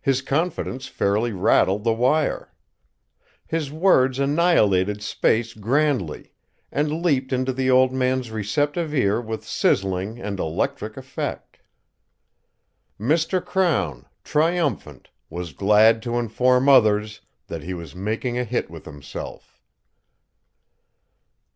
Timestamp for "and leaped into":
6.70-7.52